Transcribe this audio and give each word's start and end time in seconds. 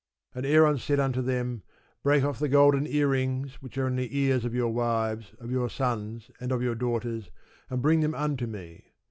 And 0.33 0.47
Aaron 0.47 0.79
said 0.79 0.99
unto 0.99 1.21
them, 1.21 1.61
Break 2.01 2.23
off 2.23 2.39
the 2.39 2.47
golden 2.49 2.87
earrings, 2.87 3.61
which 3.61 3.77
are 3.77 3.85
in 3.87 3.97
the 3.97 4.17
ears 4.17 4.43
of 4.43 4.55
your 4.55 4.69
wives, 4.73 5.35
of 5.39 5.51
your 5.51 5.69
sons, 5.69 6.31
and 6.39 6.51
of 6.51 6.63
your 6.63 6.73
daughters, 6.73 7.29
and 7.69 7.83
bring 7.83 7.99
them 7.99 8.15
unto 8.15 8.47
me. 8.47 8.93